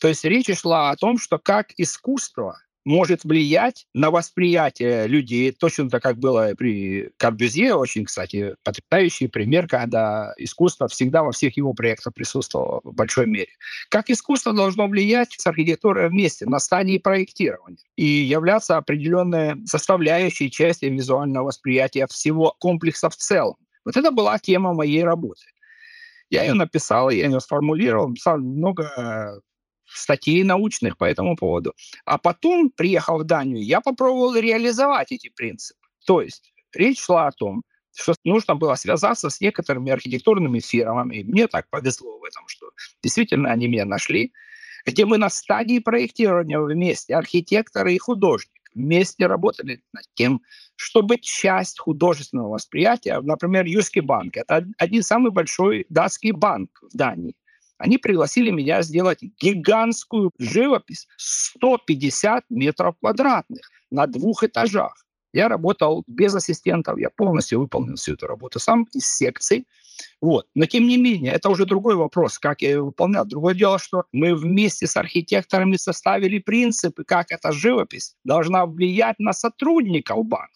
[0.00, 5.90] То есть речь шла о том, что как искусство может влиять на восприятие людей, точно
[5.90, 11.74] так, как было при Корбюзье, очень, кстати, потрясающий пример, когда искусство всегда во всех его
[11.74, 13.50] проектах присутствовало в большой мере.
[13.90, 20.92] Как искусство должно влиять с архитектурой вместе на стадии проектирования и являться определенной составляющей частью
[20.92, 23.56] визуального восприятия всего комплекса в целом.
[23.84, 25.42] Вот это была тема моей работы.
[26.30, 29.42] Я ее написал, я ее сформулировал, написал много
[29.96, 31.74] статей научных по этому поводу.
[32.04, 35.80] А потом, приехав в Данию, я попробовал реализовать эти принципы.
[36.06, 37.62] То есть речь шла о том,
[37.94, 41.22] что нужно было связаться с некоторыми архитектурными фирмами.
[41.22, 42.70] Мне так повезло в этом, что
[43.02, 44.32] действительно они меня нашли,
[44.84, 50.42] где мы на стадии проектирования вместе, архитекторы и художник, вместе работали над тем,
[50.76, 57.34] чтобы часть художественного восприятия, например, Юский банк, это один самый большой датский банк в Дании,
[57.78, 65.04] они пригласили меня сделать гигантскую живопись 150 метров квадратных на двух этажах.
[65.32, 69.66] Я работал без ассистентов, я полностью выполнил всю эту работу сам из секций.
[70.22, 70.46] Вот.
[70.54, 73.26] Но тем не менее, это уже другой вопрос, как я ее выполнял.
[73.26, 79.32] Другое дело, что мы вместе с архитекторами составили принципы, как эта живопись должна влиять на
[79.32, 80.52] сотрудников банка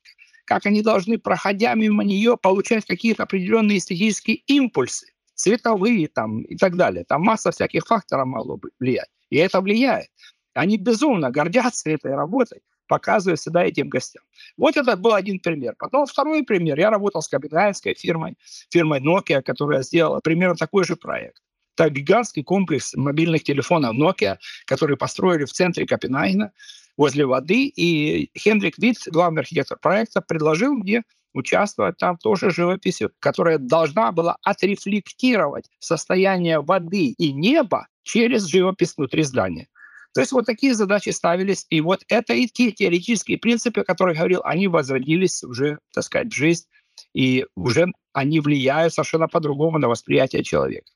[0.47, 6.77] как они должны, проходя мимо нее, получать какие-то определенные эстетические импульсы цветовые там и так
[6.77, 7.05] далее.
[7.05, 9.09] Там масса всяких факторов могло бы влиять.
[9.31, 10.09] И это влияет.
[10.55, 14.23] Они безумно гордятся этой работой, показывая всегда этим гостям.
[14.57, 15.75] Вот это был один пример.
[15.79, 16.79] Потом второй пример.
[16.79, 18.37] Я работал с капитанской фирмой,
[18.71, 21.41] фирмой Nokia, которая сделала примерно такой же проект.
[21.77, 26.53] Это гигантский комплекс мобильных телефонов Nokia, который построили в центре Копенгагена
[26.97, 27.73] возле воды.
[27.75, 34.37] И Хендрик Витт, главный архитектор проекта, предложил мне участвовать там тоже живописью, которая должна была
[34.43, 39.69] отрефлектировать состояние воды и неба через живопись внутри здания.
[40.13, 44.17] То есть вот такие задачи ставились, и вот это и те теоретические принципы, о которых
[44.17, 46.67] говорил, они возводились уже, так сказать, в жизнь,
[47.15, 50.91] и уже они влияют совершенно по-другому на восприятие человека.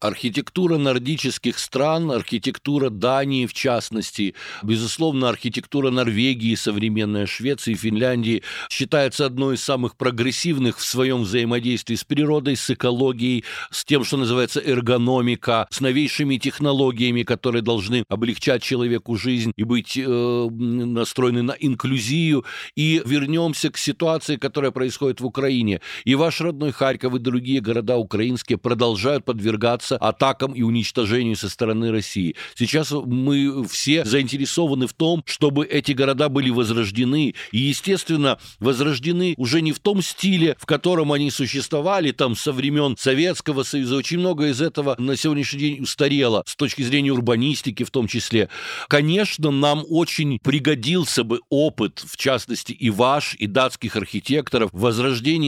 [0.00, 9.56] Архитектура нордических стран, архитектура Дании в частности, безусловно, архитектура Норвегии, современная Швеции, Финляндии считается одной
[9.56, 15.66] из самых прогрессивных в своем взаимодействии с природой, с экологией, с тем, что называется эргономика,
[15.70, 20.02] с новейшими технологиями, которые должны облегчать человеку жизнь и быть э,
[20.50, 22.46] настроены на инклюзию.
[22.74, 25.82] И вернемся к ситуации, которая происходит в Украине.
[26.04, 31.48] И ваш родной Харьков, и другие города украинские продолжают подвергаться подвергаться атакам и уничтожению со
[31.48, 32.36] стороны России.
[32.54, 37.34] Сейчас мы все заинтересованы в том, чтобы эти города были возрождены.
[37.52, 42.96] И, естественно, возрождены уже не в том стиле, в котором они существовали там со времен
[42.98, 43.96] Советского Союза.
[43.96, 48.48] Очень много из этого на сегодняшний день устарело с точки зрения урбанистики в том числе.
[48.88, 54.86] Конечно, нам очень пригодился бы опыт, в частности, и ваш, и датских архитекторов в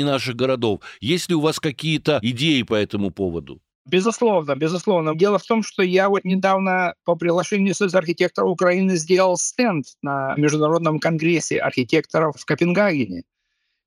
[0.04, 0.80] наших городов.
[1.00, 3.60] Есть ли у вас какие-то идеи по этому поводу?
[3.84, 5.14] Безусловно, безусловно.
[5.16, 10.34] Дело в том, что я вот недавно по приглашению Союза архитекторов Украины сделал стенд на
[10.36, 13.24] Международном конгрессе архитекторов в Копенгагене.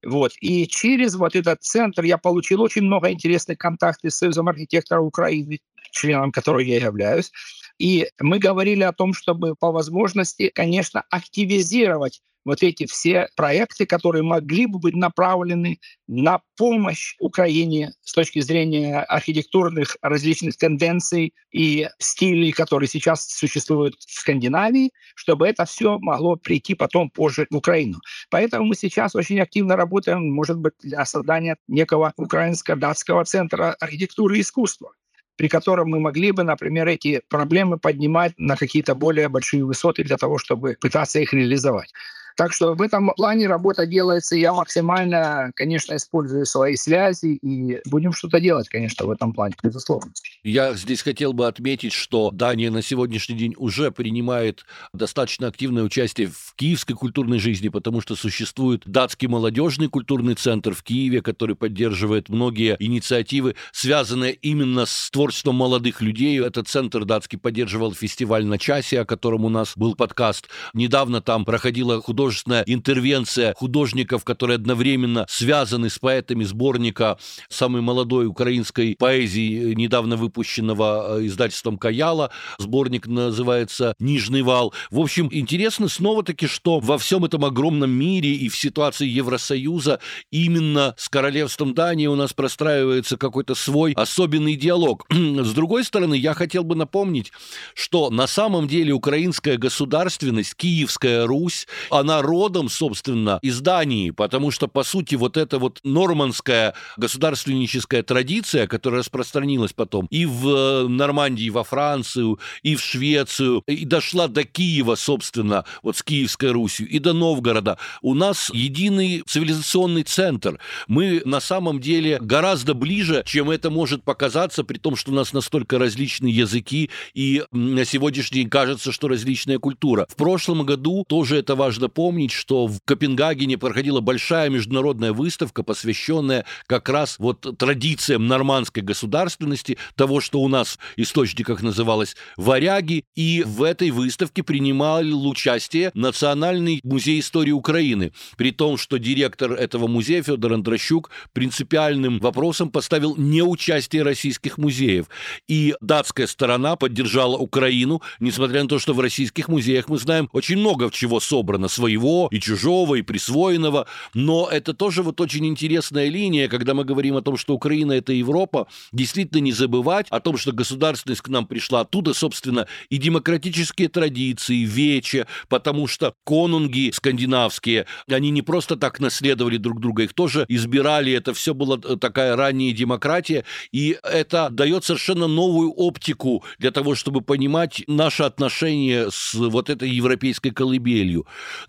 [0.03, 0.33] Вот.
[0.41, 5.59] И через вот этот центр я получил очень много интересных контактов с Союзом архитекторов Украины,
[5.91, 7.31] членом которого я являюсь.
[7.79, 14.23] И мы говорили о том, чтобы по возможности, конечно, активизировать вот эти все проекты, которые
[14.23, 22.51] могли бы быть направлены на помощь Украине с точки зрения архитектурных различных тенденций и стилей,
[22.51, 27.99] которые сейчас существуют в Скандинавии, чтобы это все могло прийти потом позже в Украину.
[28.29, 34.41] Поэтому мы сейчас очень активно работаем, может быть, для создания некого украинско-датского центра архитектуры и
[34.41, 34.91] искусства
[35.37, 40.17] при котором мы могли бы, например, эти проблемы поднимать на какие-то более большие высоты для
[40.17, 41.91] того, чтобы пытаться их реализовать.
[42.35, 44.35] Так что в этом плане работа делается.
[44.35, 50.11] Я максимально, конечно, использую свои связи и будем что-то делать, конечно, в этом плане, безусловно.
[50.43, 56.27] Я здесь хотел бы отметить, что Дания на сегодняшний день уже принимает достаточно активное участие
[56.27, 62.27] в киевской культурной жизни, потому что существует датский молодежный культурный центр в Киеве, который поддерживает
[62.27, 66.41] многие инициативы, связанные именно с творчеством молодых людей.
[66.41, 70.49] Этот центр датский поддерживал фестиваль на часе, о котором у нас был подкаст.
[70.73, 77.19] Недавно там проходила художественная художественная интервенция художников, которые одновременно связаны с поэтами сборника
[77.49, 82.31] самой молодой украинской поэзии, недавно выпущенного э, издательством «Каяла».
[82.57, 84.73] Сборник называется «Нижний вал».
[84.89, 89.99] В общем, интересно снова-таки, что во всем этом огромном мире и в ситуации Евросоюза
[90.31, 95.05] именно с королевством Дании у нас простраивается какой-то свой особенный диалог.
[95.11, 97.31] С другой стороны, я хотел бы напомнить,
[97.75, 104.51] что на самом деле украинская государственность, Киевская Русь, она она родом, собственно, из Дании, потому
[104.51, 110.87] что, по сути, вот эта вот нормандская государственническая традиция, которая распространилась потом и в э,
[110.87, 116.51] Нормандии, и во Францию, и в Швецию, и дошла до Киева, собственно, вот с Киевской
[116.51, 117.77] Русью, и до Новгорода.
[118.01, 120.59] У нас единый цивилизационный центр.
[120.87, 125.33] Мы на самом деле гораздо ближе, чем это может показаться, при том, что у нас
[125.33, 130.07] настолько различные языки, и на сегодняшний день кажется, что различная культура.
[130.09, 135.63] В прошлом году тоже это важно помнить, помнить, что в Копенгагене проходила большая международная выставка,
[135.63, 143.05] посвященная как раз вот традициям нормандской государственности, того, что у нас в источниках называлось «варяги»,
[143.15, 149.87] и в этой выставке принимал участие Национальный музей истории Украины, при том, что директор этого
[149.87, 155.07] музея Федор Андрощук принципиальным вопросом поставил неучастие российских музеев.
[155.47, 160.57] И датская сторона поддержала Украину, несмотря на то, что в российских музеях мы знаем очень
[160.57, 163.87] много чего собрано, свои своего, и чужого, и присвоенного.
[164.13, 168.13] Но это тоже вот очень интересная линия, когда мы говорим о том, что Украина– это
[168.13, 173.87] Европа, действительно не забывать о том, что государственность к нам пришла оттуда, собственно, и демократические
[173.87, 180.45] традиции, вече, потому что конунги скандинавские, они не просто так наследовали друг друга, их тоже
[180.49, 186.95] избирали, это все была такая ранняя демократия, и это дает совершенно новую оптику для того,
[186.95, 191.25] чтобы понимать наше отношение с вот этой европейской колыбелью.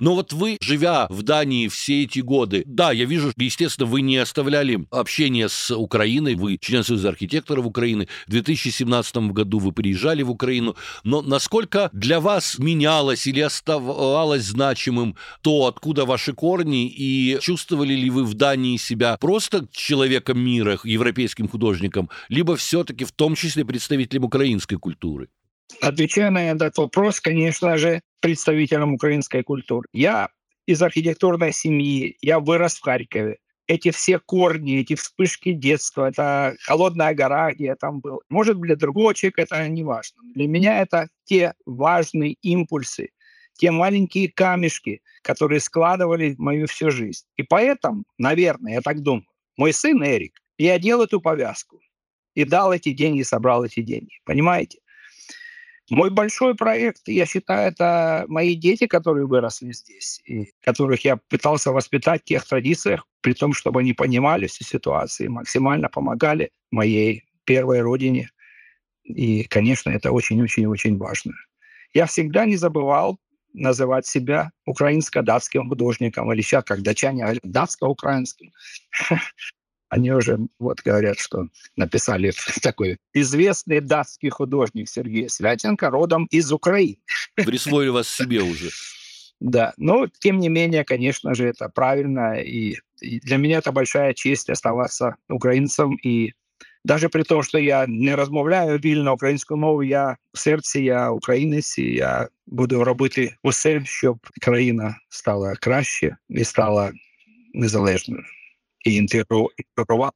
[0.06, 4.18] Но вот вы, живя в Дании все эти годы, да, я вижу, естественно, вы не
[4.18, 10.30] оставляли общение с Украиной, вы член Союза архитекторов Украины, в 2017 году вы приезжали в
[10.30, 17.94] Украину, но насколько для вас менялось или оставалось значимым то, откуда ваши корни, и чувствовали
[17.94, 23.64] ли вы в Дании себя просто человеком мира, европейским художником, либо все-таки в том числе
[23.64, 25.30] представителем украинской культуры?
[25.80, 29.88] Отвечая на этот вопрос, конечно же, представителем украинской культуры.
[29.92, 30.28] Я
[30.66, 33.38] из архитектурной семьи, я вырос в Харькове.
[33.68, 38.22] Эти все корни, эти вспышки детства, это холодная гора, где я там был.
[38.28, 40.22] Может, для другого человека это не важно.
[40.34, 43.10] Для меня это те важные импульсы,
[43.54, 47.24] те маленькие камешки, которые складывали мою всю жизнь.
[47.36, 51.80] И поэтому, наверное, я так думаю, мой сын Эрик, я делал эту повязку
[52.34, 54.20] и дал эти деньги, собрал эти деньги.
[54.24, 54.78] Понимаете?
[55.90, 61.70] Мой большой проект, я считаю, это мои дети, которые выросли здесь, и которых я пытался
[61.70, 67.24] воспитать в тех традициях, при том, чтобы они понимали всю ситуацию и максимально помогали моей
[67.44, 68.30] первой родине
[69.04, 71.34] И, конечно, это очень-очень-очень важно.
[71.94, 73.18] Я всегда не забывал
[73.54, 78.52] называть себя украинско-датским художником, или сейчас, как датчане говорят, датско-украинским.
[79.89, 86.97] Они уже вот говорят, что написали такой известный датский художник Сергей Святенко, родом из Украины.
[87.35, 88.69] Присвоили вас себе уже.
[89.41, 94.13] Да, но тем не менее, конечно же, это правильно, и, и для меня это большая
[94.13, 96.33] честь оставаться украинцем и
[96.83, 101.77] даже при том, що я не розмовляю вільно українською мовою, я в серці, я українець,
[101.77, 106.91] і я буду робити усе, щоб країна стала краще і стала
[107.53, 108.23] незалежною
[108.86, 110.12] y entierro, y roba.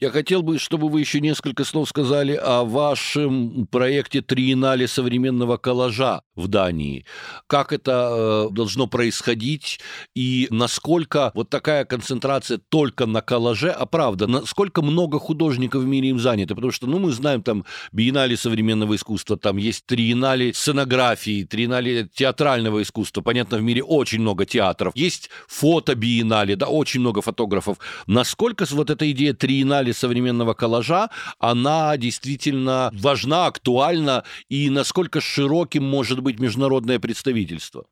[0.00, 6.22] Я хотел бы, чтобы вы еще несколько слов сказали о вашем проекте «Триеннале современного коллажа»
[6.34, 7.04] в Дании.
[7.46, 9.78] Как это э, должно происходить
[10.14, 16.08] и насколько вот такая концентрация только на коллаже, а правда, насколько много художников в мире
[16.08, 16.54] им заняты?
[16.54, 22.80] Потому что, ну, мы знаем там биеннале современного искусства, там есть триеннале сценографии, триеннале театрального
[22.80, 23.20] искусства.
[23.20, 24.96] Понятно, в мире очень много театров.
[24.96, 27.76] Есть фото-биеннале, да, очень много фотографов.
[28.06, 35.84] Насколько вот эта идея триеннале идеале современного коллажа, она действительно важна, актуальна, и насколько широким
[35.84, 37.84] может быть международное представительство?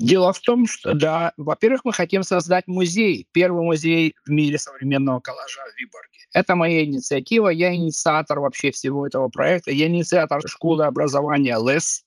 [0.00, 5.18] Дело в том, что, да, во-первых, мы хотим создать музей, первый музей в мире современного
[5.18, 6.18] коллажа в Виборге.
[6.32, 12.04] Это моя инициатива, я инициатор вообще всего этого проекта, я инициатор школы образования ЛЭС,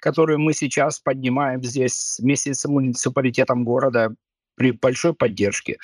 [0.00, 4.14] которую мы сейчас поднимаем здесь вместе с муниципалитетом города
[4.56, 5.76] при большой поддержке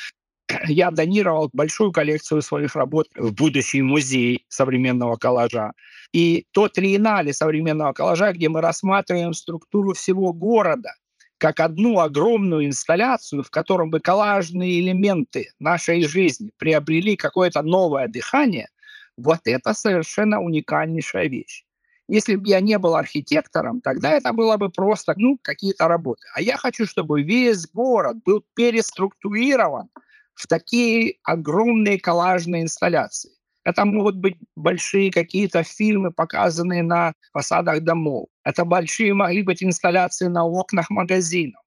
[0.69, 5.73] я донировал большую коллекцию своих работ в будущий музей современного коллажа.
[6.13, 10.95] И то триеннале современного коллажа, где мы рассматриваем структуру всего города
[11.39, 18.69] как одну огромную инсталляцию, в котором бы коллажные элементы нашей жизни приобрели какое-то новое дыхание,
[19.17, 21.65] вот это совершенно уникальнейшая вещь.
[22.09, 26.23] Если бы я не был архитектором, тогда это было бы просто ну, какие-то работы.
[26.35, 29.89] А я хочу, чтобы весь город был переструктурирован
[30.35, 33.31] в такие огромные коллажные инсталляции.
[33.65, 38.29] Это могут быть большие какие-то фильмы, показанные на фасадах домов.
[38.45, 41.63] Это большие могли быть инсталляции на окнах магазинов.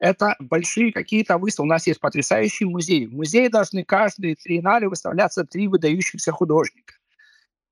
[0.00, 1.66] Это большие какие-то выставки.
[1.66, 3.06] У нас есть потрясающий музей.
[3.06, 6.94] В музее должны каждые три триеннале выставляться три выдающихся художника.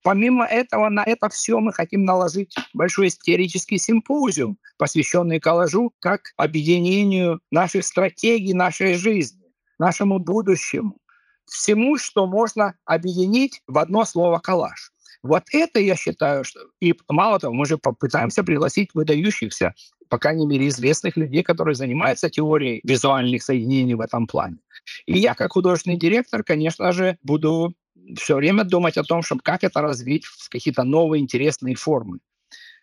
[0.05, 7.41] Помимо этого, на это все мы хотим наложить большой истерический симпозиум, посвященный коллажу как объединению
[7.51, 9.38] наших стратегий нашей жизни
[9.79, 10.99] нашему будущему,
[11.47, 14.93] всему, что можно объединить в одно слово «коллаж».
[15.23, 16.61] Вот это, я считаю, что...
[16.81, 19.75] И мало того, мы же попытаемся пригласить выдающихся,
[20.09, 24.59] по крайней мере, известных людей, которые занимаются теорией визуальных соединений в этом плане.
[25.07, 27.75] И я, как художественный директор, конечно же, буду
[28.17, 32.21] все время думать о том, чтобы как это развить в какие-то новые интересные формы.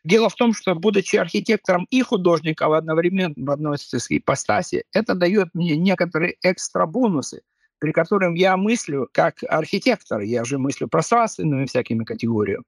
[0.05, 5.75] Дело в том, что, будучи архитектором и художником одновременно в одной ипостаси, это дает мне
[5.75, 7.41] некоторые экстра бонусы,
[7.79, 12.63] при которых я мыслю как архитектор, я же мыслю пространственными всякими категориями.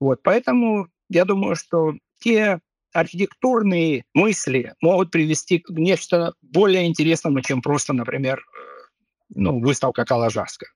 [0.00, 2.60] Вот, поэтому я думаю, что те
[2.92, 8.86] архитектурные мысли могут привести к нечто более интересному, чем просто, например, э,
[9.30, 10.68] ну, выставка Калажарская.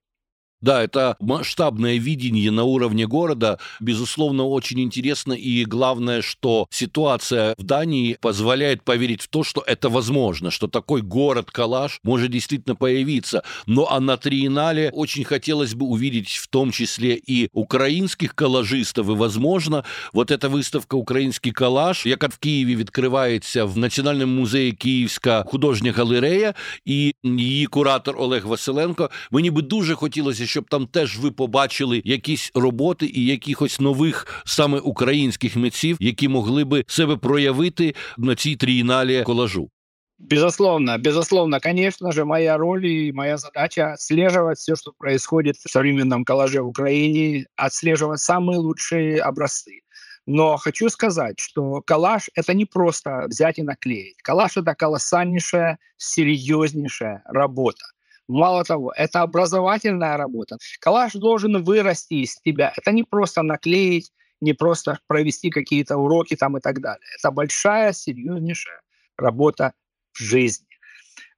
[0.66, 5.34] Да, это масштабное видение на уровне города, безусловно, очень интересно.
[5.34, 11.04] И главное, что ситуация в Дании позволяет поверить в то, что это возможно, что такой
[11.04, 13.44] город-калаш может действительно появиться.
[13.68, 19.08] Но а на Триеннале очень хотелось бы увидеть в том числе и украинских коллажистов.
[19.10, 19.84] И, возможно,
[20.14, 26.54] вот эта выставка «Украинский коллаж», яка в Києві відкривається в Національному музеї Київська художня галерея,
[26.86, 29.10] і її куратор Олег Василенко.
[29.32, 34.80] Мені би дуже хотілося, щоб там теж ви побачили якісь роботи і якихось нових саме
[34.80, 39.70] українських митців, які могли би себе проявити на цій трієналі колажу.
[40.18, 46.24] Безусловно, безусловно, конечно же, моя роль и моя задача отслеживать все, что происходит в современном
[46.24, 49.82] коллаже в Украине, отслеживать самые лучшие образцы.
[50.26, 54.22] Но хочу сказать, что коллаж — это не просто взять и наклеить.
[54.24, 57.86] Коллаж — это колоссальнейшая, серьезнейшая работа.
[58.31, 60.57] Мало того, это образовательная работа.
[60.79, 62.73] Коллаж должен вырасти из тебя.
[62.77, 67.07] Это не просто наклеить, не просто провести какие-то уроки там и так далее.
[67.19, 68.83] Это большая, серьезнейшая
[69.17, 69.73] работа
[70.13, 70.67] в жизни.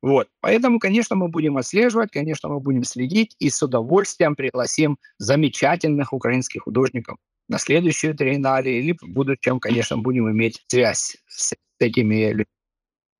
[0.03, 0.28] Вот.
[0.40, 6.62] Поэтому, конечно, мы будем отслеживать, конечно, мы будем следить и с удовольствием пригласим замечательных украинских
[6.64, 7.16] художников
[7.49, 12.47] на следующую триеннале или в будущем, конечно, будем иметь связь с этими людьми.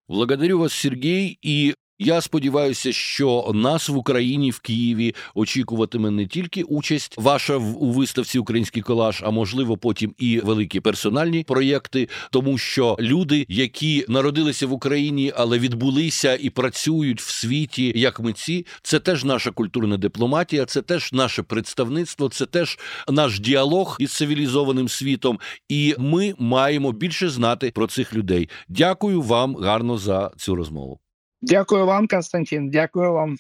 [0.09, 1.75] Благодарю вас, Сергей, и
[2.05, 7.91] Я сподіваюся, що нас в Україні в Києві очікуватиме не тільки участь ваша в у
[7.91, 14.67] виставці Український колаж, а можливо потім і великі персональні проєкти, тому що люди, які народилися
[14.67, 20.65] в Україні, але відбулися і працюють в світі як митці, це теж наша культурна дипломатія,
[20.65, 22.79] це теж наше представництво, це теж
[23.09, 25.39] наш діалог із цивілізованим світом,
[25.69, 28.49] і ми маємо більше знати про цих людей.
[28.69, 31.02] Дякую вам гарно за цю розмову.
[31.43, 32.71] Дякую вам, Константин.
[32.71, 33.37] Дякую вам.